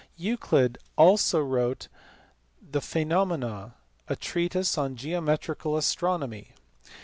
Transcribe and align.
63 0.15 0.29
Euclid 0.31 0.77
also 0.95 1.39
wrote 1.41 1.87
the 2.59 2.81
Phaenomena, 2.81 3.75
a 4.07 4.15
treatise 4.15 4.75
on 4.75 4.95
geometrical 4.95 5.77
astronomy. 5.77 6.53